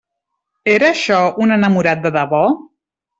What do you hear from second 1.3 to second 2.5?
un enamorat de debò?